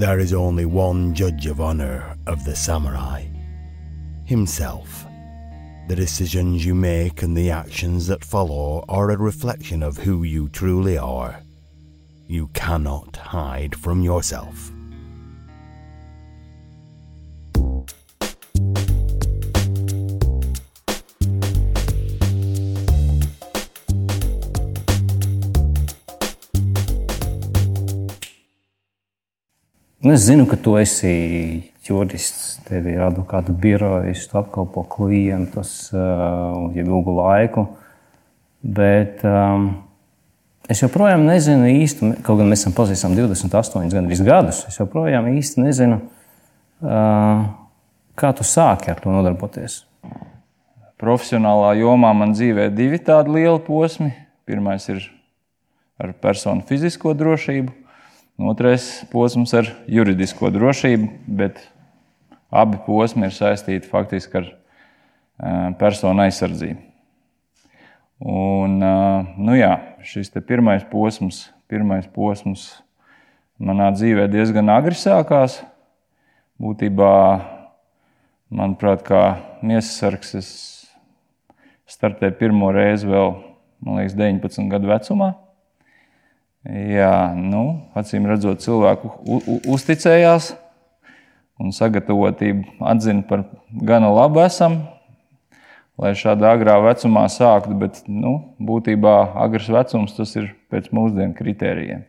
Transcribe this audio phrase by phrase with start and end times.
[0.00, 3.26] There is only one judge of honor of the samurai
[4.24, 5.04] himself.
[5.88, 10.48] The decisions you make and the actions that follow are a reflection of who you
[10.48, 11.42] truly are.
[12.26, 14.72] You cannot hide from yourself.
[30.00, 31.10] Nu, es zinu, ka tu esi
[31.84, 37.66] jurists, tev ir advokāta birojas, tu apkalpo klientus uh, jau ilgu laiku.
[38.64, 39.66] Bet um,
[40.72, 45.66] es joprojām nezinu īsti, kaut gan mēs esam pazīstami 28 gandrīz gadus, es joprojām īsti
[45.66, 46.00] nezinu,
[46.80, 47.44] uh,
[48.16, 49.82] kā tu sāki ar to nodarboties.
[51.00, 54.14] Profesionālā jomā man dzīvē ir divi tādi lieli posmi.
[54.48, 55.04] Pirmais ir
[56.00, 57.79] ar personu fizisko drošību,
[58.40, 61.58] Otrais posms ar juridisko drošību, bet
[62.48, 64.46] abi posmi ir saistīti faktiski ar
[65.76, 66.80] personu aizsardzību.
[68.32, 69.74] Un, nu jā,
[70.08, 72.64] šis pirmais posms, pirmais posms
[73.60, 75.58] manā dzīvē diezgan agri sākās.
[76.60, 77.12] Būtībā,
[78.52, 79.22] manuprāt, kā
[79.60, 80.50] miesasargs, es
[81.92, 83.36] startēju pirmo reizi vēl,
[83.84, 85.34] man liekas, 19 gadu vecumā.
[86.68, 89.08] Jā, nu, acīm redzot, cilvēku
[89.72, 90.50] uzticējās
[91.60, 94.76] un sagatavotību atzina par gana labu esam,
[96.00, 97.78] lai šādā agrā vecumā sāktu.
[97.80, 102.04] Bet nu, būtībā agrs vecums tas ir pēc mūsdienu kritērijiem.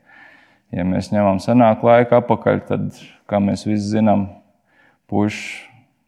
[0.75, 2.99] Ja mēs ņemam senāku laiku atpakaļ, tad,
[3.31, 4.27] kā mēs visi zinām,
[5.11, 5.39] puikas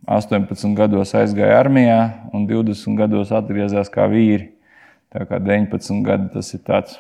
[0.04, 1.98] 18 gados aizgāja armijā
[2.36, 4.52] un 20 gados atgriezās kā vīri.
[5.16, 7.00] Tā kā 19 gadi tas ir tāds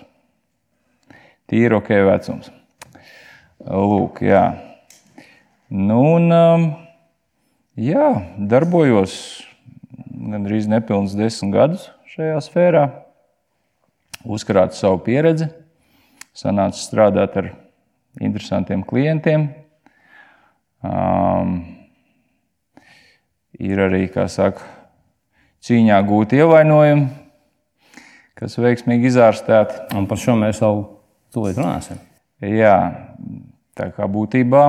[1.49, 2.52] tīri ok vecums.
[3.63, 4.44] Lūk, jā.
[5.73, 6.66] Nu, un, um,
[7.80, 9.16] jā, darbojos
[10.14, 12.83] gandrīz nepilnus desmit gadus šajā sfērā,
[14.23, 15.48] uzkrātu savu pieredzi,
[16.37, 17.49] sanāca strādāt ar
[18.21, 19.48] interesantiem klientiem.
[20.83, 21.55] Um,
[23.58, 24.65] ir arī, kā saka,
[25.64, 27.08] cīņā gūti ievainojumi,
[28.37, 29.87] kas veiksmīgi izārstēti.
[29.98, 30.83] Un par šo mēs vēl
[31.33, 31.98] Tūlīt runāsim.
[32.44, 32.76] Jā,
[33.77, 34.64] tā kā būtībā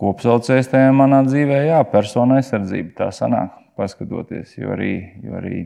[0.00, 2.92] kopsaucējs tajā manā dzīvē, jā, persona aizsardzība.
[2.98, 4.92] Tā sanāk, paskatoties, jo arī,
[5.24, 5.62] jo arī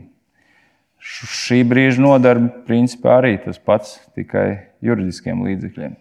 [1.05, 4.47] šī brīža nodarbe principā arī tas pats, tikai
[4.85, 5.95] juridiskiem līdzekļiem.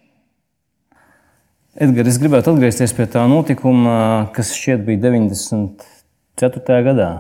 [1.85, 6.83] Edgars, es gribētu atgriezties pie tā notikuma, kas šķiet bija 94.
[6.87, 7.11] gadā.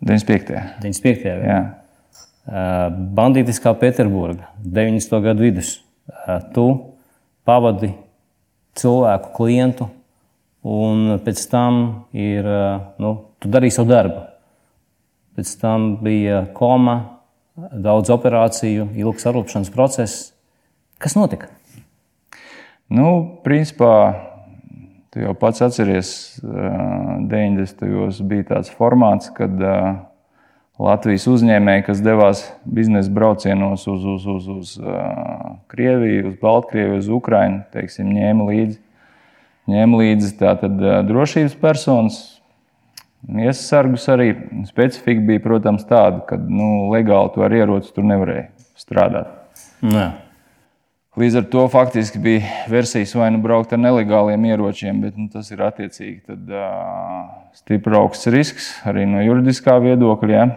[0.00, 0.60] 95.
[0.80, 1.26] 95.
[1.28, 1.48] gadā.
[1.50, 1.83] Jā.
[2.44, 5.20] Bandītiskā Pēterburga, 90.
[5.24, 5.78] gadu vidus.
[6.52, 6.66] Tu
[7.48, 7.94] pavadi
[8.76, 9.88] cilvēku, klientu,
[10.64, 11.80] un pēc tam
[12.12, 12.44] ir,
[13.00, 14.22] nu, tu darīji savu darbu.
[15.34, 16.98] Pēc tam bija koma,
[17.56, 20.30] daudz operāciju, ilgs arlapšanas process.
[21.00, 21.48] Kas notika?
[22.92, 23.94] Nu, principā,
[25.14, 26.10] tu jau pats atceries,
[26.44, 27.86] 90.
[27.88, 29.94] gados bija tāds formāts, kad uh,
[30.82, 37.10] Latvijas uzņēmēji, kas devās biznesa braucienos uz, uz, uz, uz uh, Krieviju, uz Baltkrieviju, uz
[37.14, 38.80] Ukrajinu, teiksim, ņēma līdzi,
[39.70, 42.18] ņēma līdzi tātad, uh, drošības personas,
[43.30, 44.32] iesargus arī.
[44.66, 48.48] Specifika bija, protams, tāda, ka nu, legāli to ar ieroci tur nevarēja
[48.80, 49.30] strādāt.
[49.86, 50.10] Nē.
[51.14, 55.46] Līdz ar to faktiski bija versijas vai nu braukt ar nelegāliem ieročiem, bet nu, tas
[55.54, 60.34] ir attiecīgi tad, uh, stipri augsts risks arī no juridiskā viedokļa.
[60.34, 60.48] Ja?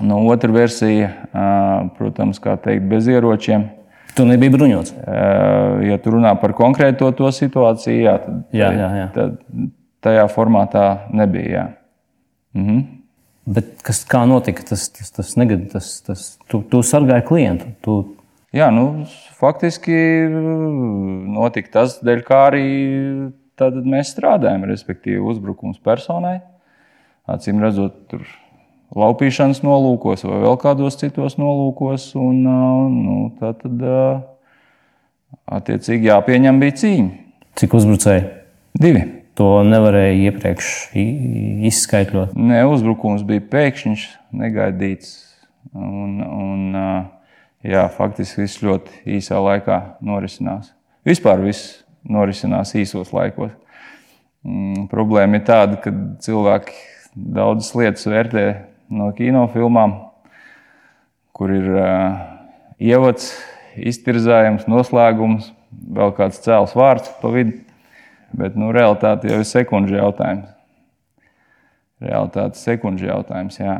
[0.00, 1.08] No nu, otra versija,
[1.96, 3.70] protams, kā teikt, bez ieročiem.
[4.16, 4.92] Tu nebija bruņots.
[5.86, 9.06] Ja tu runā par konkrēto to situāciju, jā, tad, jā, jā, jā.
[9.14, 9.38] tad
[10.04, 10.84] tajā formātā
[11.16, 11.48] nebija.
[11.54, 11.64] Jā.
[12.58, 12.84] Mhm.
[13.56, 15.70] Bet kas, kā notika tas, tas, tas negatīvs?
[15.72, 17.72] Tas, tas, tu, tu sargāji klientu.
[17.84, 17.98] Tu...
[18.54, 19.04] Jā, nu,
[19.40, 19.96] faktiski
[20.30, 22.66] notika tas, dēļ kā arī
[23.88, 26.38] mēs strādājam, respektīvi uzbrukums personai.
[27.26, 28.22] Acīm redzot, tur
[28.94, 32.12] laupīšanas nolūkos vai vēl kādos citos nolūkos.
[32.20, 33.82] Un, nu, tā tad
[35.58, 37.10] attiecīgi jāpieņem bija cīņa.
[37.56, 38.26] Cik uzbrucēji?
[38.78, 39.04] Divi.
[39.36, 40.68] To nevarēja iepriekš
[41.68, 42.32] izskaidrot.
[42.40, 45.10] Nē, uzbrukums bija pēkšņs, negaidīts.
[45.76, 46.62] Un, un,
[47.66, 50.72] jā, faktiski viss ļoti īsā laikā norisinās.
[51.06, 53.52] Vispār viss norisinās īsos laikos.
[54.46, 55.92] Mm, problēma ir tāda, ka
[56.22, 56.76] cilvēki
[57.16, 58.46] daudzas lietas vērtē
[58.94, 59.96] no kinofilmām,
[61.36, 62.18] kur ir uh,
[62.78, 63.32] ievads,
[63.76, 65.50] iztirzājums, noslēgums,
[65.96, 67.58] vēl kāds cēls vārds pa vidu.
[68.36, 70.48] Bet nu, realitāte jau ir sekundžu jautājums.
[72.02, 73.58] Realitāte sekundžu jautājums.
[73.60, 73.76] Jā.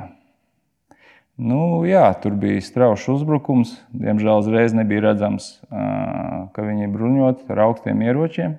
[1.37, 3.75] Nu, jā, tur bija strauji uzbrukums.
[3.93, 8.55] Diemžēl uzreiz nebija redzams, ka viņi ir bruņoti ar augstiem ieročiem.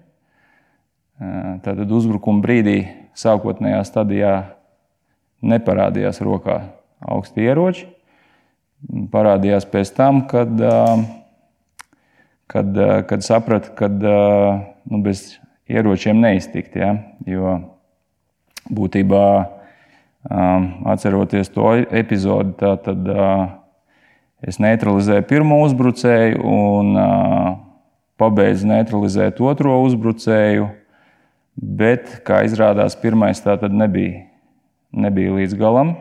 [1.65, 2.77] Tātad uzbrukuma brīdī,
[3.17, 4.33] sākotnējā stadijā,
[5.41, 6.59] neparādījās rokā
[7.01, 7.87] augsti ieroči.
[9.09, 10.53] Parādījās pēc tam, kad,
[12.45, 15.31] kad, kad saprata, ka nu, bez
[15.65, 16.77] ieročiem neiztikt.
[16.77, 16.93] Ja?
[17.25, 17.57] Jo
[18.69, 19.56] būtībā
[20.27, 23.11] Atceroties to epizodi, tad
[24.43, 26.97] es neutralizēju pirmo uzbrucēju un
[28.17, 30.67] pabeidzu neutralizēt otro uzbrucēju.
[31.57, 34.27] Bet, kā izrādās, pirmais tā tad nebija,
[34.93, 35.95] nebija līdz galam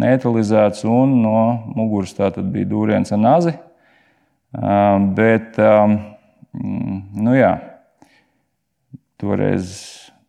[0.00, 1.40] neutralizēts, un no
[1.74, 3.54] muguras tā tad bija dūriens ar nazi.
[5.16, 5.58] Bet,
[7.26, 7.52] nu jā,
[9.20, 9.74] toreiz,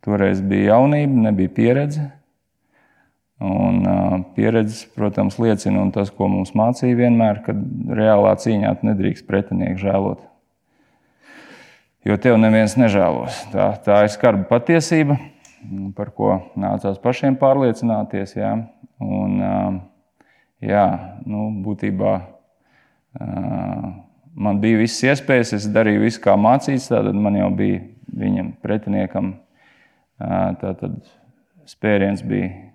[0.05, 2.09] toreiz bija jaunība, nebija pieredze.
[3.41, 7.55] Un, uh, pieredze, protams, liecina, un tas, ko mums mācīja vienmēr, ka
[7.97, 10.19] reālā cīņā nedrīkst pretinieku žēlot.
[12.05, 13.39] Jo tev neviens nežēlos.
[13.49, 15.17] Tā, tā ir skarba patiesība,
[15.97, 18.35] par ko nācās pašiem pārliecināties.
[18.37, 18.53] Jā.
[19.01, 19.81] Un, uh,
[20.61, 20.85] jā,
[21.25, 23.87] nu, būtībā uh,
[24.37, 26.91] man bija visas iespējas, es darīju visu, kā mācīts.
[26.93, 27.81] Tad man jau bija
[28.21, 29.33] viņam pretiniekam,
[30.61, 30.99] tātad
[31.69, 32.70] spēriens bija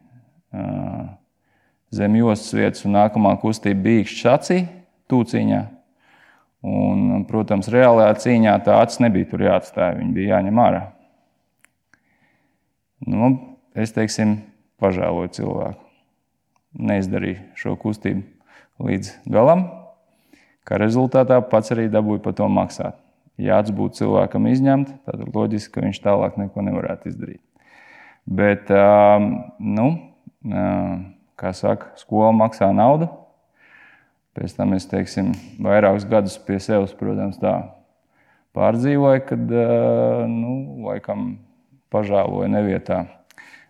[1.94, 4.64] zem jostas vietas, un nākamā kustība bija acī,
[5.10, 5.62] tūciņā.
[6.66, 10.82] Un, protams, reālajā cīņā tā acis nebija tur jāatstāj, viņa bija jāņem ārā.
[13.06, 13.28] Nu,
[13.76, 14.40] es teiksim,
[14.82, 15.82] pažēloju cilvēku.
[16.76, 18.24] Neizdarīju šo kustību
[18.82, 19.62] līdz galam,
[20.66, 22.98] kā rezultātā pats arī dabūju par to maksāt.
[23.40, 27.42] Ja acis būtu cilvēkam izņemta, tad loģiski, ka viņš tālāk neko nevarētu izdarīt.
[28.26, 28.72] Bet,
[29.60, 29.86] nu,
[31.36, 33.08] kā saka, skola maksā naudu.
[34.36, 35.32] Pēc tam es teiksim,
[35.64, 37.54] vairākus gadus pie sevis, protams, tā
[38.56, 39.52] pārdzīvoju, kad
[40.28, 40.56] nu,
[40.88, 41.30] laikam
[41.92, 43.04] pažēloju nevietā.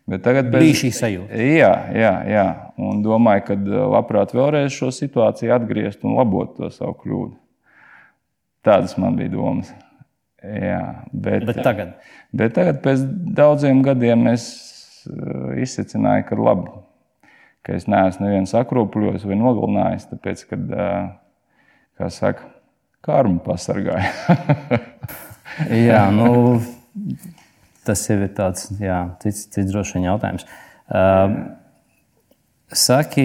[0.07, 0.63] Bet tagad pēc...
[0.63, 1.39] bija šī sajūta.
[1.43, 2.45] Jā, jā, jā.
[2.79, 3.57] Un domāju, ka
[3.95, 7.35] labprāt vēlreiz šo situāciju atgriezt un labot to savu kļūdu.
[8.67, 9.73] Tādas man bija domas.
[10.47, 11.97] Jā, bet, bet tagad?
[12.35, 13.03] Bet tagad, pēc
[13.35, 14.47] daudziem gadiem, es
[15.07, 16.71] Eh, izsacināja, ka labi,
[17.67, 21.11] ka es neesmu nevienu sakropļojis vai nogalinājis, tāpēc, ka, eh,
[21.99, 22.49] kā saka,
[23.07, 24.11] karma pasargāja.
[25.89, 26.59] jā, nu,
[27.87, 30.49] tas jau ir tāds jā, cits, cits droši vien jautājums.
[30.87, 31.39] Uh,
[32.67, 33.23] Saki,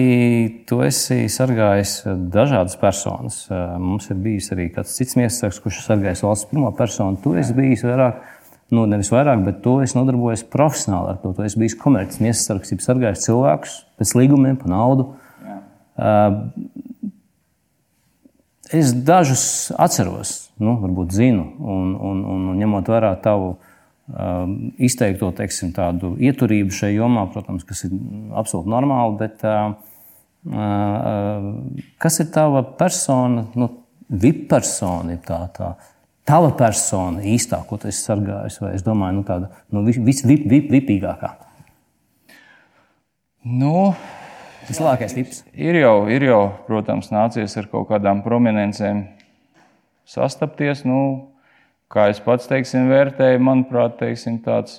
[0.70, 1.96] tu esi sargājis
[2.30, 3.40] dažādas personas.
[3.82, 7.18] Mums ir bijis arī kāds cits miesasargs, kurš ir sargājis valsts pirmo personu.
[7.24, 8.20] Tu esi bijis vairāk
[8.72, 11.34] nu, nevis vairāk, bet to es nodarbojos profesionāli ar to.
[11.36, 15.10] to es biju komerciāls iesargs, sargājis cilvēkus pēc līgumiem, pa naudu.
[15.44, 15.58] Jā.
[15.96, 16.38] Uh,
[18.72, 19.44] es dažus
[19.76, 24.48] atceros, nu, varbūt zinu, un, un, un, un ņemot vērā tavu uh,
[24.80, 25.74] izteikto teiksim,
[26.16, 27.94] ieturību šajā jomā, protams, kas ir
[28.40, 29.18] absolūti normāli.
[29.20, 29.76] Bet, uh,
[30.48, 31.52] uh,
[32.02, 33.68] kas ir tava persona, nu,
[34.12, 35.16] VIP persona?
[35.24, 35.74] Tā, tā,
[36.28, 41.32] tava persona īstā, ko tu esi sargājis, vai es domāju, nu, tāda nu, visvipīgākā?
[43.42, 43.92] Nu,
[44.62, 45.40] Vislabākais tips.
[45.58, 49.08] Ir jau, ir jau, protams, nācies ar kaut kādām prominentiem
[50.06, 50.84] sastapties.
[50.86, 51.32] Nu,
[51.90, 54.78] kā es pats teiksim, vērtēju, manuprāt, teiksim, tāds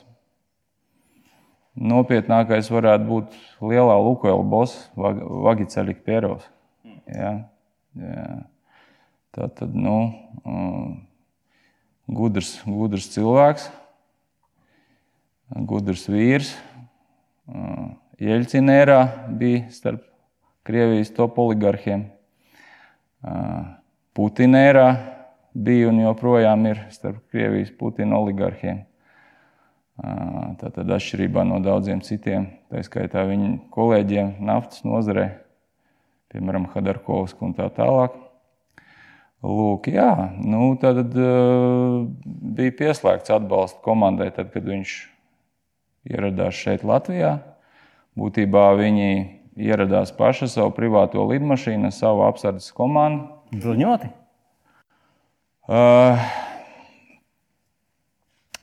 [1.75, 3.37] nopietnākais varētu būt
[3.73, 6.47] lielā Lukoila boss, Vagiceļa Pierovs.
[7.11, 7.35] Ja?
[7.99, 8.27] Ja.
[9.35, 9.97] Tā tad, nu,
[10.47, 11.01] um,
[12.15, 13.67] gudrs, gudrs cilvēks,
[15.69, 16.53] gudrs vīrs.
[18.23, 18.99] Jeļcinērā
[19.39, 20.05] bija starp
[20.63, 22.05] Krievijas top oligarhiem.
[24.15, 24.87] Putinērā
[25.53, 28.83] bija un joprojām ir starp Krievijas Putina oligarhiem.
[30.61, 35.27] Tātad atšķirībā no daudziem citiem, tā skaitā viņa kolēģiem naftas nozarē,
[36.33, 38.15] piemēram, Hadarkovsku un tā tālāk.
[39.43, 44.93] Lūk, jā, nu, tad uh, bija pieslēgts atbalsta komandai, tad, kad viņš
[46.13, 47.41] ieradās šeit, Latvijā.
[48.15, 49.09] Būtībā viņi
[49.59, 53.27] ieradās paši savu privāto lidmašīnu, savu apsardzes komandu.
[53.51, 54.13] Bruņoti?
[55.67, 56.23] Uh,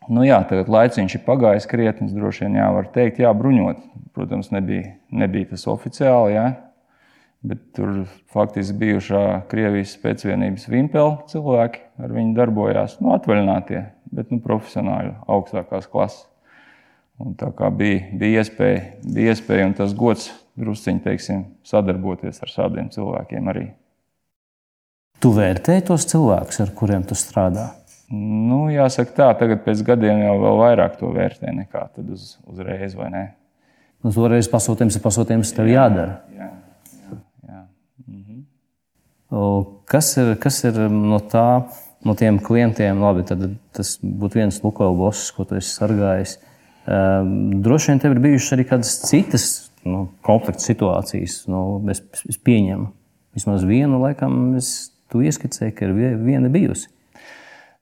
[0.09, 3.85] nu jā, tagad laiciņš ir pagājis krietni, droši vien jā, var teikt, jā, bruņot.
[4.17, 6.49] Protams, nebija, nebija tas oficiāli, jā.
[7.41, 8.03] Bet tur
[8.35, 12.99] faktiski bijušā Krievijas pēcvienības vimpela cilvēki ar viņu darbojās.
[13.01, 13.81] Nu, atvaļinātie,
[14.13, 16.27] bet nu, profesionāļi augstākās klases.
[17.21, 20.31] Un tā kā bija, bija, iespēja, bija iespēja un tas gods
[20.61, 23.67] drusciņi teiksim, sadarboties ar šādiem cilvēkiem arī.
[25.21, 27.71] Tu vērtēji tos cilvēkus, ar kuriem tu strādā?
[28.11, 33.11] Nu, jāsaka tā, tagad pēc gadiem jau vēl vairāk to vērtē nekā uz, uzreiz, vai
[33.13, 33.23] ne?
[34.05, 36.17] Uzreiz pasūtījums ir pasūtījums, tev jādara.
[36.33, 36.70] Jā, jā, jā.
[39.31, 41.47] Kas, ir, kas ir no tā,
[42.07, 42.99] no tiem klientiem?
[42.99, 43.23] Labi,
[43.77, 46.39] tas būtu viens Lukoils boss, ko tu esi sargājis.
[46.91, 49.45] Ehm, droši vien tev ir bijušas arī kādas citas
[49.87, 51.45] nu, konflikta situācijas.
[51.51, 52.89] Nu, es, es pieņemu,
[53.39, 55.95] vismaz vienu laikam, es tu ieskicēji, ka ir
[56.25, 56.91] viena bijusi.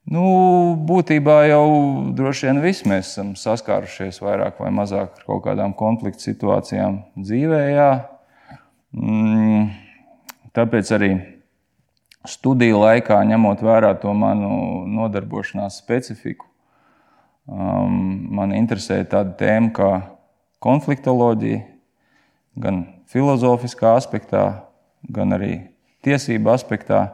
[0.08, 0.22] Nu,
[0.88, 1.64] būtībā jau
[2.16, 7.58] droši vien visi mēs esam saskārušies vairāk vai mazāk ar kaut kādām konflikta situācijām dzīvē.
[7.74, 7.90] Jā.
[8.96, 9.66] Mm,
[10.56, 11.10] tāpēc arī
[12.28, 16.46] studiju laikā, ņemot vērā to manu nodarbošanās specifiku,
[17.48, 17.98] um,
[18.38, 19.90] man interesēja tāda tēma kā
[20.64, 21.62] konfliktoloģija,
[22.58, 24.44] gan filozofiskā aspektā,
[25.08, 25.52] gan arī
[26.06, 27.04] tiesību aspektā.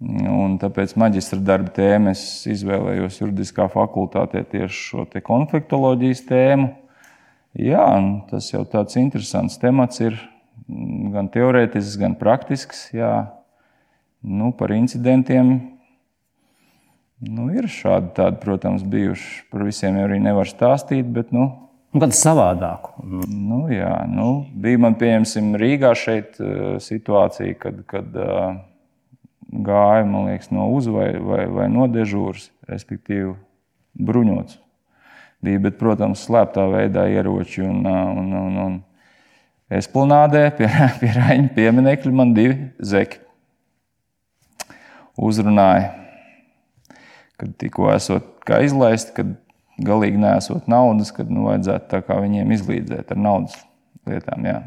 [0.00, 6.70] Un tāpēc maģistra darba tēmu es izvēlējos juridiskā fakultātē tieši šo te konfliktoloģijas tēmu.
[7.60, 7.84] Jā,
[8.30, 10.16] tas jau tāds interesants temats ir
[11.12, 12.86] gan teorētisks, gan praktisks.
[12.96, 13.12] Jā.
[14.20, 15.52] Nu, par incidentiem
[17.24, 19.46] nu, ir šādi, tādi, protams, bijuši.
[19.52, 21.46] Par visiem jau arī nevar stāstīt, bet nu,
[21.92, 22.92] nu, kādu savādāku.
[23.28, 28.58] Nu, jā, nu, bija man, pieņemsim, Rīgā šeit eh, situācija, kad, kad uh,
[29.50, 33.32] gāja liekas, no uz vai, vai, no dežūras, respektīvi
[33.96, 34.60] bruņots.
[35.40, 37.64] Bija, bet, protams, slēptā veidā ieroči.
[37.64, 38.78] Un, un, un, un
[39.72, 40.68] esplanādē pie,
[41.00, 43.29] pie Raņa pieminiekļa man divi zeki
[45.20, 45.92] uzrunāja,
[47.40, 49.36] kad tikko esot izlaisti, kad
[49.80, 53.56] galīgi nesot naudas, kad nu, vajadzētu viņiem izlīdzēt ar naudas
[54.08, 54.44] lietām.
[54.48, 54.60] Jā.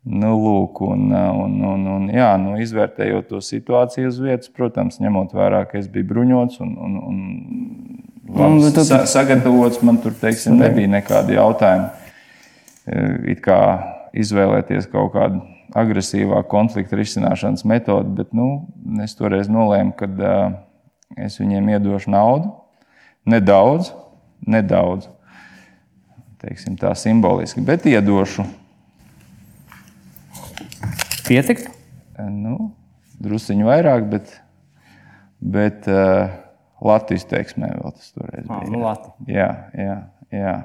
[0.00, 5.34] Nu, lūk, un, un, un, un, jā, nu, izvērtējot to situāciju uz vietas, protams, ņemot
[5.36, 7.18] vērā, ka es biju bruņots un, un, un
[8.32, 8.86] labi, nu, tad...
[8.88, 11.90] sa sagatavots, man tur teiksim, nebija nekādi jautājumi.
[12.88, 13.60] E, it kā
[14.16, 15.44] izvēlēties kaut kādu
[15.76, 18.66] agresīvāku konflikta risināšanas metodi, bet nu,
[19.04, 20.54] es toreiz nolēmu, ka uh,
[21.20, 22.52] es viņiem iedošu naudu.
[23.30, 23.92] Nedaudz,
[24.48, 25.10] nedaudz,
[26.40, 28.46] teiksim, tā simboliski, bet iedošu
[31.30, 31.70] Pietiktu?
[32.18, 32.72] Nu,
[33.22, 34.32] Drusciņi vairāk, bet,
[35.38, 36.32] bet uh,
[36.82, 38.56] Latvijas teiksmē vēl tas toreiz bija.
[38.56, 39.12] Ah, nu, Lati.
[39.30, 39.96] jā, jā,
[40.34, 40.56] jā.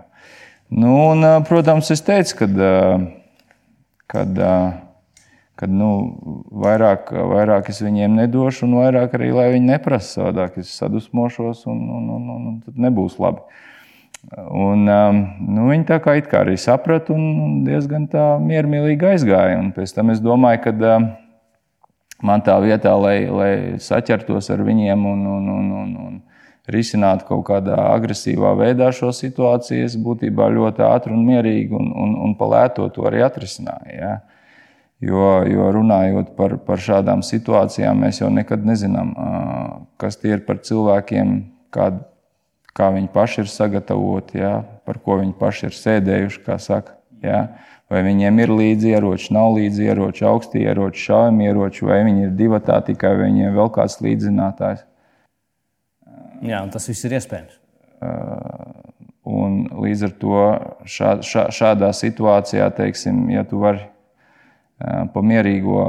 [0.74, 2.48] Nu, un, protams, es teicu, ka
[4.10, 4.42] kad,
[5.60, 5.90] kad, nu,
[6.66, 12.10] vairāk, vairāk es viņiem nedošu, un vairāk arī, viņi neprasa savādāk, es sadusmošos, un, un,
[12.18, 13.44] un, un, un tad nebūs labi.
[14.36, 15.20] Un, um,
[15.54, 18.08] nu, viņi tā kā, kā arī saprata un diezgan
[18.42, 19.60] miermīlīgi aizgāja.
[19.62, 21.10] Un pēc tam es domāju, ka um,
[22.26, 26.16] man tā vietā, lai, lai saķertos ar viņiem un, un, un, un, un
[26.74, 32.16] risinātu kaut kādā agresīvā veidā šo situāciju, es būtībā ļoti ātri un mierīgi un, un,
[32.26, 33.94] un palēto to arī atrisināju.
[33.94, 34.16] Ja?
[35.06, 39.12] Jo, jo runājot par, par šādām situācijām, mēs jau nekad nezinām,
[40.02, 41.36] kas tie ir par cilvēkiem,
[41.76, 42.02] kādi
[42.76, 44.58] kā viņi paši ir sagatavoti, jā,
[44.88, 46.98] par ko viņi paši ir sēdējuši, kā saka.
[47.24, 47.48] Jā.
[47.90, 52.34] Vai viņiem ir līdzi ieroči, nav līdzi ieroči, augsti ieroči, šaujami ieroči, vai viņi ir
[52.38, 54.84] divi tā tikai, vai viņiem vēl kāds līdzinātājs.
[56.46, 57.60] Jā, tas viss ir iespējams.
[59.26, 60.42] Un līdz ar to
[60.90, 63.86] šā, šā, šādā situācijā, teiksim, ja tu vari
[64.80, 65.84] pa mierīgo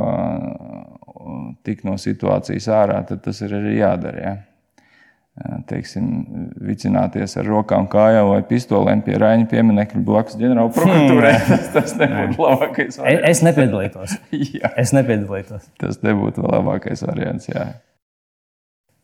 [1.67, 4.21] tikt no situācijas ārā, tad tas ir arī jādara.
[4.23, 4.37] Ja?
[5.69, 6.07] teiksim,
[6.65, 11.33] vicināties ar rokām, kājām vai pistolēm pie Raņa pieminiekļa blakus ģenerāla prokuratūrai.
[11.51, 13.29] Tas, tas nebūtu labākais variants.
[13.29, 14.17] Es nepiedalītos.
[14.83, 15.69] es nepiedalītos.
[15.83, 17.51] Tas nebūtu labākais variants.
[17.53, 17.67] Jā.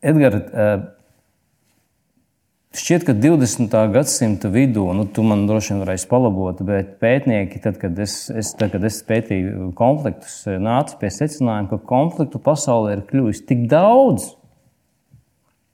[0.03, 0.49] Edgars,
[2.77, 3.73] šķiet, ka 20.
[3.93, 8.53] gadsimta vidū, nu, tu man droši vien varēsi palabot, bet pētnieki, tad, kad es, es,
[8.59, 14.33] tad, kad es pētīju konfliktus, nāca pie secinājuma, ka konfliktu pasaulē ir kļuvis tik daudz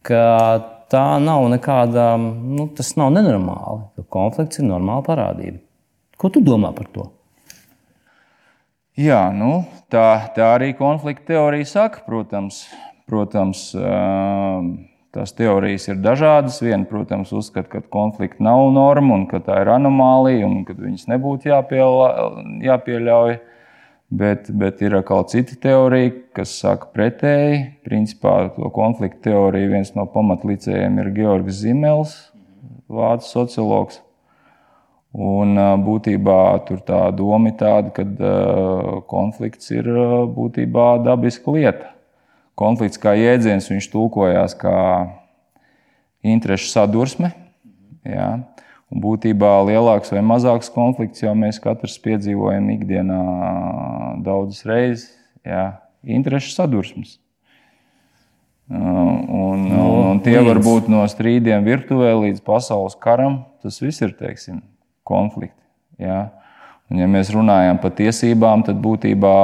[0.06, 0.24] ka
[0.90, 5.62] tā nav nekāda, nu, tas nav nenormāli, konflikts ir normāla parādība.
[6.20, 7.08] Ko tu domā par to?
[9.00, 12.66] Jā, nu, tā, tā arī konflikta teorija saka, protams.
[13.08, 13.70] protams
[15.10, 16.60] Tās teorijas ir dažādas.
[16.62, 21.08] Viena, protams, uzskata, ka konflikta nav norma un ka tā ir anomālija un ka viņas
[21.10, 23.40] nebūtu jāpieļauj.
[24.10, 27.60] Bet, bet ir atkal cita teorija, kas saka pretēji.
[27.86, 32.16] Principā to konfliktu teoriju viens no pamatlicējiem ir Georgs Zimels,
[32.90, 34.02] vācu sociologs.
[35.14, 38.06] Un būtībā tur tā doma ir tāda, ka
[39.10, 39.90] konflikts ir
[40.38, 41.96] būtībā dabiska lieta.
[42.60, 44.78] Konflikts kā jēdziens, viņš tulkojās kā
[46.26, 47.32] interešu sadursme.
[48.04, 48.32] Jā.
[48.90, 53.20] Un būtībā lielāks vai mazāks konflikts jau mēs katrs piedzīvojam ikdienā
[54.26, 55.10] daudzas reizes.
[55.46, 57.20] Jā, interešu sadursmes.
[58.70, 63.44] Un, no, un tie var būt no strīdiem virtuvē līdz pasaules karam.
[63.64, 64.60] Tas viss ir teiksim,
[65.08, 65.58] konflikti.
[66.02, 66.28] Jā.
[66.90, 69.38] Un, ja mēs runājam par tiesībām, tad būtībā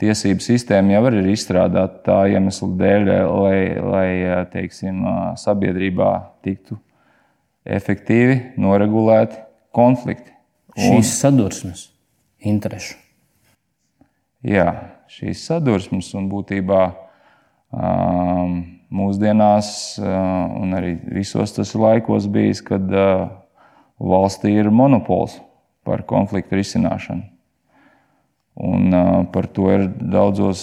[0.00, 4.08] tiesību sistēma jau ir izstrādāta tā iemesla dēļ, lai, lai
[4.52, 5.02] teiksim,
[5.40, 6.10] sabiedrībā
[6.44, 6.78] tiktu
[7.64, 9.42] efektīvi noregulēti
[9.76, 10.32] konflikti.
[10.76, 11.86] Un, šīs sadursmes,
[12.46, 12.96] interešu.
[14.46, 14.70] Jā,
[15.12, 16.80] šīs sadursmes un būtībā
[17.74, 18.54] um,
[18.90, 20.14] mūsdienās, uh,
[20.62, 23.28] un arī visos tas laikos bijis, kad uh,
[24.00, 25.36] valstī ir monopols
[25.84, 27.26] par konfliktu risināšanu.
[28.60, 28.92] Un,
[29.32, 30.62] par to ir daudzos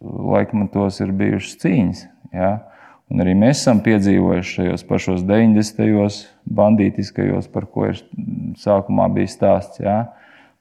[0.00, 2.02] laikmetos ir bijušas cīņas.
[2.34, 2.50] Ja?
[3.08, 6.18] Un arī mēs esam piedzīvojuši šajos pašos 90.
[6.58, 8.02] bandītiskajos, par ko ir
[8.60, 9.80] sākumā bija stāsts.
[9.80, 10.02] Jā.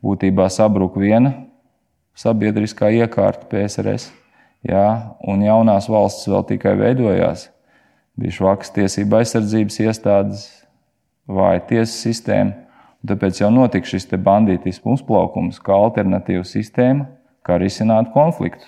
[0.04, 1.34] Būtībā sabruka viena
[2.18, 4.10] sabiedriskā iekārta PSRS,
[4.66, 4.86] jā,
[5.28, 7.48] un jaunās valsts vēl tikai veidojās.
[8.18, 10.46] Bija švakas tiesība aizsardzības iestādes,
[11.30, 12.67] vāja tiesas sistēma.
[13.06, 17.06] Tāpēc jau notika šis bandītismu uzplaukums, kā alternatīva sistēma,
[17.46, 18.68] kā risināt konfliktus.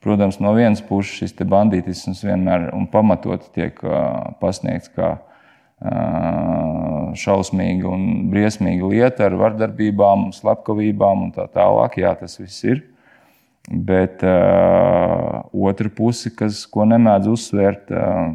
[0.00, 3.76] Protams, no vienas puses šis bandītisms vienmēr un pamatot tiek
[4.40, 5.18] pasniegts kā
[7.16, 11.98] šausmīga un briesmīga lieta ar vardarbībām, slepkavībām un tā tālāk.
[12.02, 12.84] Jā, tas viss ir.
[13.70, 18.32] Bet uh, otra puse, kas, ko nemēdz uzsvērt, uh,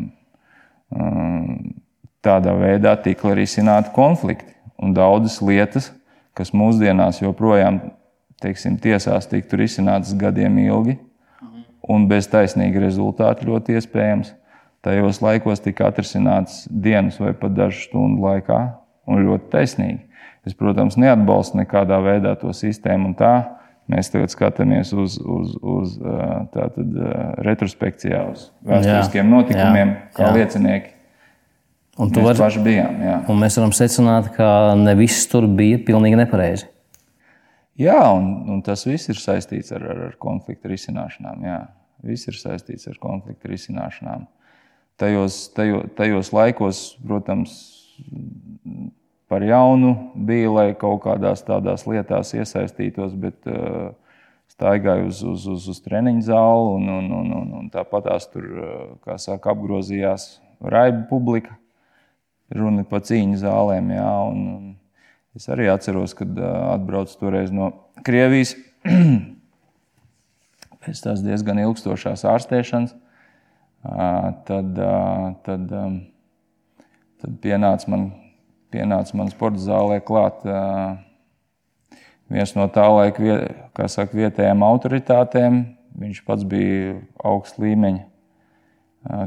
[0.96, 1.50] uh,
[2.26, 4.55] tādā veidā tika risināti konflikti.
[4.82, 5.92] Un daudzas lietas,
[6.36, 7.80] kas mūsdienās joprojām
[8.44, 10.98] teiksim, tiesās tiktu risinātas gadiem ilgi,
[11.88, 14.34] un bez taisnīga rezultāta ļoti iespējams.
[14.86, 18.60] Tajos laikos tika atrisināts dienas vai pat dažu stundu laikā,
[19.10, 20.02] un ļoti taisnīgi.
[20.46, 23.34] Es, protams, neatbalstu nekādā veidā to sistēmu, un tā
[23.90, 25.96] mēs tagad skatāmies uz, uz, uz
[26.54, 27.00] tātad,
[27.46, 30.36] retrospekcijā, uz vēsturiskiem notikumiem, jā, kā jā.
[30.38, 30.95] liecinieki.
[31.96, 32.98] Un mēs var, paši bijām.
[33.04, 33.18] Jā.
[33.32, 36.68] Un mēs varam secināt, ka ne viss tur bija pilnīgi nepareizi.
[37.80, 41.44] Jā, un, un tas viss ir saistīts ar, ar, ar konfliktu risināšanām.
[41.48, 41.60] Jā.
[42.06, 44.28] Viss ir saistīts ar konfliktu risināšanām.
[45.00, 47.56] Tajos, tajo, tajos laikos, protams,
[49.32, 49.96] par jaunu
[50.28, 53.92] bija, lai kaut kādās tādās lietās iesaistītos, bet uh,
[54.52, 58.48] staigāju uz, uz, uz, uz treniņu zāli un, un, un, un, un tāpat tās tur,
[59.04, 61.58] kā saka, apgrozījās raiba publika.
[62.54, 63.90] Runa par cīņu zālēm.
[63.96, 64.74] Jā, un, un,
[65.36, 67.74] Es arī atceros, kad atbraucu toreiz no
[68.08, 68.54] Krievijas.
[70.86, 72.94] Pēc tās diezgan ilgstošās ārstēšanas,
[74.48, 74.80] tad,
[75.44, 75.74] tad,
[77.20, 78.06] tad pienāca man,
[78.72, 80.46] pienāca man sporta zālē klāt
[82.32, 85.64] viens no tā laika saka, vietējām autoritātēm.
[86.00, 86.96] Viņš pats bija
[87.28, 88.06] augsts līmeņa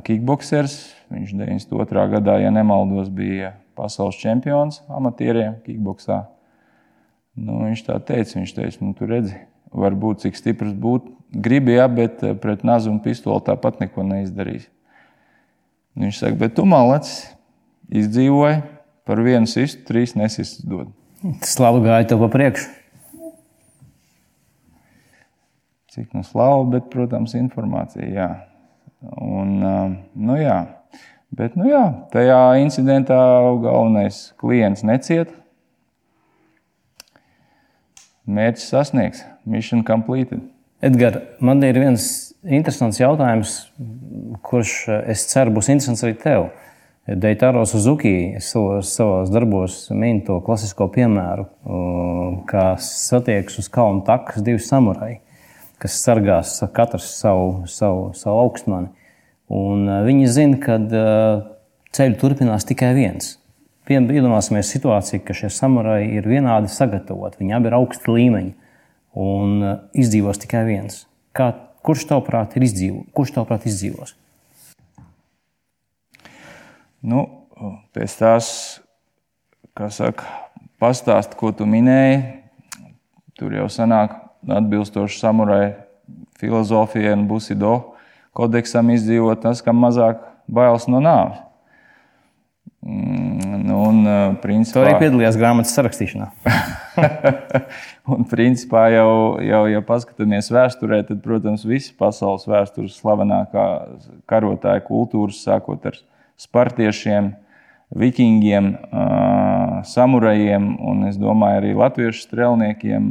[0.06, 0.80] kickboxers.
[1.12, 2.08] Viņš 92.
[2.12, 6.24] gadā, ja nemaldos, bija pasaules čempions amatieriem, kickboxā.
[7.38, 9.36] Nu, viņš tā teica, viņš teica, nu, tur redzi,
[9.70, 11.06] varbūt cik stiprs būt.
[11.28, 14.66] Gribi, jā, bet eh, pret nazu un pistoli tāpat neko neizdarīs.
[15.94, 17.28] Nu, viņš saka, bet tu malacis
[17.88, 18.62] izdzīvoji
[19.08, 20.90] par vienu sistu, trīs nesistus dod.
[21.46, 22.68] Slavu gāja tev pa priekšu.
[25.94, 28.28] Cik nu slavu, bet, protams, informācija, jā.
[29.02, 30.58] Un, eh, nu jā.
[31.30, 31.82] Bet, nu jā,
[32.12, 33.18] tajā incidentā
[33.62, 35.34] galvenais klients necieta.
[38.28, 40.40] Mērķis sasniegts, mission completed.
[40.84, 42.02] Edgars, man ir viens
[42.44, 43.54] interesants jautājums,
[44.46, 44.74] kurš
[45.10, 46.48] es ceru būs interesants arī tev.
[47.08, 51.46] Deitaro Suzuki savos, darbos min to klasisko piemēru,
[52.50, 55.14] kā satiekas uz kalnu takas divi samurai,
[55.82, 58.90] kas sargās katrs savu, savu, savu augstmani.
[59.48, 61.44] Un eh, viņi zina, ka eh,
[61.96, 63.36] ceļu turpinās tikai viens.
[63.88, 68.52] Iedomāsimies situāciju, ka šie samurai ir vienādi sagatavoti, viņi abi ir augsti līmeņi
[69.24, 71.06] un eh, izdzīvos tikai viens.
[71.36, 71.52] Kā,
[71.86, 74.16] kurš tavuprāt ir izdzīvo, kurš tavuprāt izdzīvos?
[77.08, 77.24] Nu,
[77.94, 78.48] pēc tās,
[79.78, 80.26] kā saka,
[80.82, 82.18] pastāst, ko tu minēji,
[83.38, 85.74] tur jau sanāk atbilstoši samurai
[86.38, 87.74] filozofijai un busido
[88.36, 91.44] kodeksam izdzīvot tas, kam mazāk bailes no nāves.
[92.78, 93.96] Mm, nu, un,
[94.38, 96.28] principā, Tu arī piedalījies grāmatas sarakstīšanā.
[98.14, 99.10] un, principā, jau,
[99.42, 103.66] jau, ja paskatāmies vēsturē, tad, protams, visi pasaules vēstures slavenākā
[104.30, 105.98] karotāja kultūras, sākot ar
[106.38, 107.32] spartiešiem,
[107.98, 108.70] vikingiem,
[109.90, 113.10] samurajiem un, es domāju, arī latviešu strēlniekiem.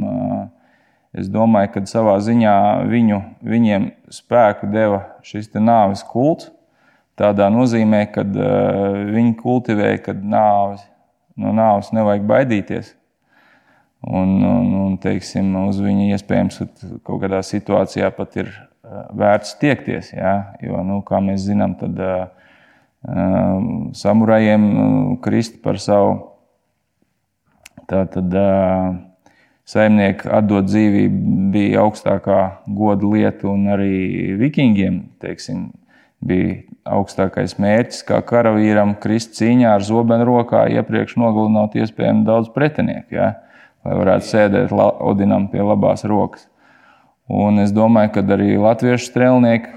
[1.18, 2.54] Es domāju, ka savā ziņā
[2.86, 6.52] viņu, viņiem spēku deva šis nāves kults
[7.18, 10.84] Tādā nozīmē, ka uh, viņi kultivēja, ka nāves,
[11.38, 12.92] no nāves nevajag baidīties.
[14.06, 16.60] Un, un, un teiksim, uz viņu iespējams
[17.02, 20.12] kaut kādā situācijā pat ir uh, vērts tiekties.
[20.14, 20.54] Ja?
[20.62, 22.28] Jo, nu, kā mēs zinām, tad uh,
[23.98, 24.70] samurajiem
[25.24, 26.14] krist par savu
[27.90, 28.94] tātad, uh,
[29.68, 32.38] saimnieku atdot dzīvību bija augstākā
[32.78, 35.68] goda lieta, un arī vikingiem teiksim,
[36.24, 43.18] bija augstākais mērķis, kā karavīram krist cīņā ar zobenu rokā, iepriekš nogalinot iespējami daudz pretinieku,
[43.18, 43.32] ja,
[43.84, 46.48] lai varētu sēdēt Odinam pie labās rokas.
[47.28, 49.74] Un es domāju, ka arī latviešu strēlnieki,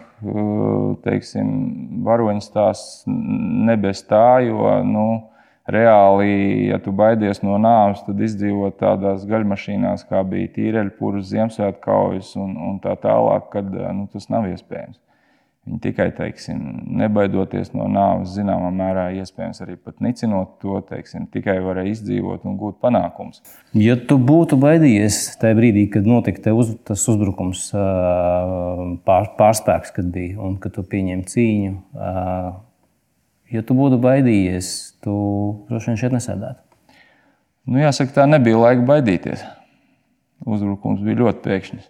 [1.04, 1.50] teiksim,
[2.06, 5.06] varoņi stāsts nebez tā, jo, nu,
[5.74, 6.32] reāli,
[6.70, 12.58] ja tu baidies no nāves, tad izdzīvot tādās gaļmašīnās, kā bija tīreļpūras, Ziemassvētku kaujas un,
[12.70, 15.00] un tā tālāk, kad nu, tas nav iespējams.
[15.62, 16.62] Viņi tikai teiksim,
[16.98, 22.56] nebaidoties no nāves, zināmā mērā, iespējams, arī pat nicinot to, teiksim, tikai varēja izdzīvot un
[22.58, 23.44] gūt panākumus.
[23.78, 27.68] Ja tu būtu baidījies tajā brīdī, kad notika uz, tas uzbrukums,
[29.06, 31.76] pār, pārspēks, kad bija un kad tu pieņēmi cīņu,
[33.52, 35.14] ja tu būtu baidījies, tu
[35.70, 36.62] droši vien šeit nesēdētu.
[37.70, 39.44] Nu, jāsaka, tā nebija laika baidīties.
[40.42, 41.90] Uzbrukums bija ļoti pēkšņs.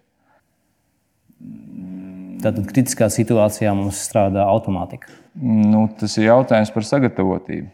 [2.42, 5.14] Tātad kritiskā situācijā mums strādā automātika.
[5.38, 7.70] Nu, tas ir jautājums par sagatavotību.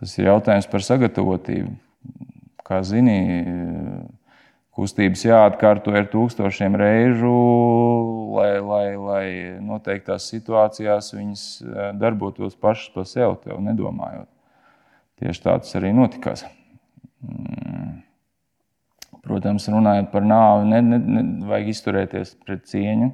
[0.00, 1.76] Tas ir jautājums par sagatavotību.
[2.66, 3.18] Kā zini,
[4.76, 7.32] kustības jāatkārto ir tūkstošiem reižu,
[8.36, 9.24] lai, lai, lai
[9.64, 14.28] noteiktās situācijās viņas eh, darbotos pašas par sevi, tev nedomājot.
[15.22, 16.46] Tieši tā tas arī notikās.
[17.22, 18.00] Mm.
[19.22, 23.12] Protams, runājot par nāvi, ne, ne, ne, vajag izturēties pret cieņu,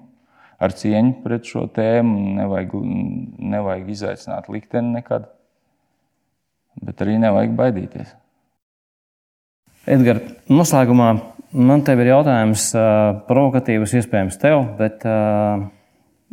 [0.64, 2.14] ar cieņu pret šo tēmu.
[2.38, 2.72] Nevajag,
[3.52, 5.26] nevajag izaicināt likteni nekad,
[6.80, 8.14] bet arī nevajag baidīties.
[9.88, 11.10] Edgars, noslēgumā
[11.52, 12.70] man te ir jautājums,
[13.28, 15.04] provokatīvs iespējams tev, bet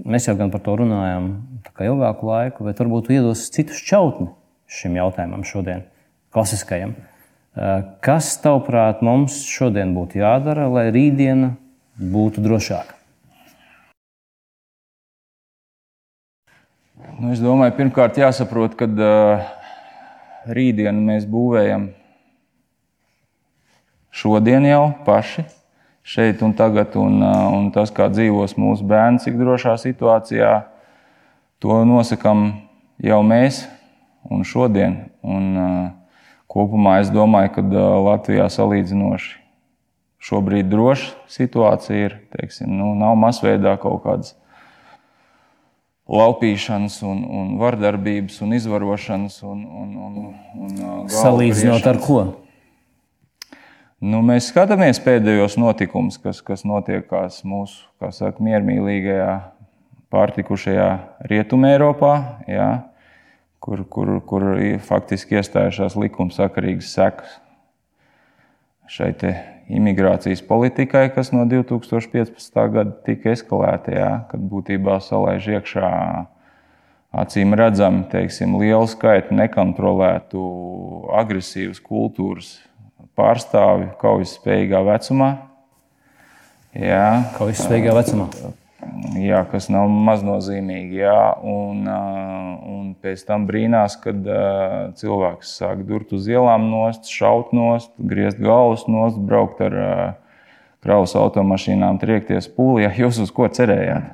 [0.03, 1.33] mēs jau gan par to runājam
[1.75, 4.29] ilgāku laiku, bet varbūt iedos citu šķautni
[4.71, 5.85] šim jautājumam šodien,
[6.33, 6.95] klasiskajam.
[8.03, 11.53] Kas, tavuprāt, mums šodien būtu jādara, lai rītdiena
[11.95, 12.95] būtu drošāka?
[17.15, 19.45] Nu, es domāju, pirmkārt, jāsaprot, ka uh,
[20.51, 21.89] rītdienu mēs būvējam
[24.15, 25.43] šodien jau paši,
[26.05, 30.53] šeit un tagad, un, un tas, kā dzīvos mūsu bērni, cik drošā situācijā,
[31.59, 32.47] to nosakām
[33.03, 33.65] jau mēs
[34.31, 34.99] un šodien.
[35.25, 35.51] Un,
[36.55, 37.65] kopumā es domāju, ka
[38.05, 39.35] Latvijā salīdzinoši
[40.25, 42.17] šobrīd droša situācija ir.
[42.33, 44.33] Teiksim, nu, nav masveidā kaut kādas
[46.05, 49.41] laupīšanas, un, un vardarbības un izvarošanas.
[49.43, 50.17] Un, un, un,
[50.55, 52.23] un, Salīdzinot ar ko?
[54.03, 59.29] Nu, mēs skatāmies pēdējos notikumus, kas, kas notiekās mūsu saka, miermīlīgajā,
[60.11, 60.89] pārtikušajā
[61.31, 62.11] Rietumē, Eiropā,
[62.51, 62.67] jā,
[63.63, 64.45] kur, kur, kur
[64.83, 67.39] faktiski iestājušās likumsakarīgas sekas
[68.91, 69.15] šai
[69.71, 72.61] imigrācijas politikai, kas no 2015.
[72.75, 75.89] gada tika eskalēta, jā, kad būtībā salaiž iekšā
[77.15, 80.45] acīm redzami teiksim, lielu skaitu nekontrolētu,
[81.15, 82.57] agresīvas kultūras
[83.15, 85.31] pārstāvju kaujas spējīgā vecumā.
[86.75, 88.29] Jā, kaujas spējīgā vecumā
[89.19, 90.99] jā, kas nav maznozīmīgi.
[91.03, 94.27] Jā, un, un pēc tam brīnās, kad
[94.99, 99.77] cilvēks sāk durt uz ielām, nost, šaut nost, griezt galvas nost, braukt ar
[100.85, 102.87] kravas automašīnām, triekties pūlī.
[102.99, 104.13] Jūs uz ko cerējāt?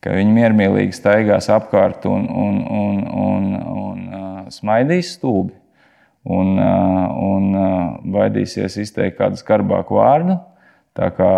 [0.00, 3.48] Ka viņi miermīlīgi staigās apkārt un, un, un, un,
[3.82, 5.59] un smaidīs stulbi
[6.24, 7.50] un, un
[8.12, 10.40] baidīsies izteikt kādu skarbāku vārdu
[11.00, 11.30] Tā kā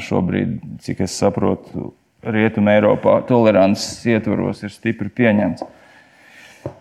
[0.00, 1.92] šobrīd, cik es saprotu,
[2.24, 5.66] Rietumē Eiropā tolerances ietvaros ir stipri pieņemts.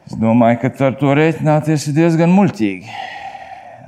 [0.07, 2.95] Es domāju, ka ar to rēķināties ir diezgan muļķīgi.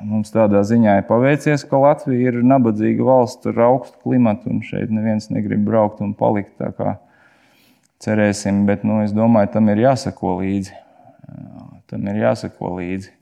[0.04, 4.92] mums tādā ziņā ir paveicies, ka Latvija ir nabadzīga valsts ar augstu klimatu, un šeit
[4.92, 6.60] neviens negrib braukt un palikt.
[8.04, 10.76] Cerēsim, bet nu, es domāju, tam ir jāsako līdzi.
[11.88, 13.15] Tam ir jāsako līdzi.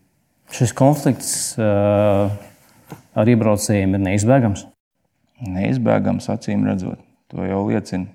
[0.53, 2.29] Šis konflikts uh,
[3.17, 4.67] ar iebraucējiem ir neizbēgams.
[5.43, 6.99] Neizbēgams, acīm redzot,
[7.33, 8.11] to jau liecina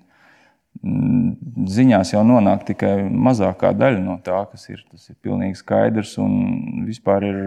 [0.78, 4.84] ziņās jau nonāk tikai mazākā daļa no tā, kas ir.
[4.90, 7.40] Tas ir pilnīgi skaidrs un vispār ir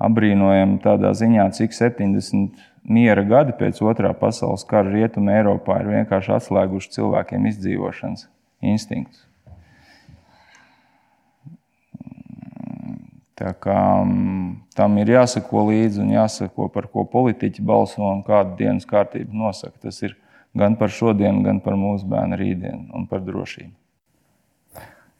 [0.00, 6.36] apbrīnojami tādā ziņā, cik 70 miera gadi pēc otrā pasaules kara rietumē Eiropā ir vienkārši
[6.38, 8.28] atslēguši cilvēkiem izdzīvošanas
[8.62, 9.26] instinktus.
[13.40, 13.80] Tā kā
[14.76, 19.78] tam ir jāsako līdzi un jāsako, par ko politiķi balso un kādu dienas kārtību nosaka.
[19.86, 20.18] Tas ir
[20.56, 23.72] gan par šodienu, gan par mūsu bērnu rītdienu un par drošību.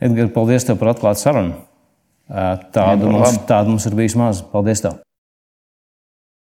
[0.00, 1.56] Edgars, paldies tev par atklātu sarunu.
[2.76, 4.44] Tādu mums, tādu mums ir bijis maz.
[4.52, 4.85] Paldies!
[4.85, 5.00] Tev.